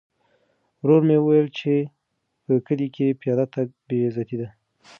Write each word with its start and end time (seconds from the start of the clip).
ورور 0.81 1.01
مې 1.07 1.17
وویل 1.19 1.47
چې 1.59 1.73
په 2.43 2.53
کلي 2.67 2.87
کې 2.95 3.17
پیاده 3.21 3.45
تګ 3.53 3.67
بې 3.87 3.97
عزتي 4.07 4.35
ده. 4.41 4.49